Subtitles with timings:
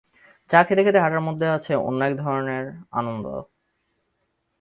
[0.49, 1.45] চা খেতে-খেতে হাঁটার মধ্যে
[1.81, 2.63] অন্য এক ধরনের
[2.91, 3.51] আনন্দ আছে।